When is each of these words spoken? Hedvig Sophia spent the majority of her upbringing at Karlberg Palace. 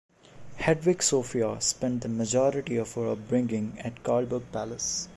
Hedvig 0.57 1.03
Sophia 1.03 1.59
spent 1.61 2.01
the 2.01 2.09
majority 2.09 2.75
of 2.77 2.91
her 2.95 3.11
upbringing 3.11 3.77
at 3.81 4.01
Karlberg 4.01 4.51
Palace. 4.51 5.07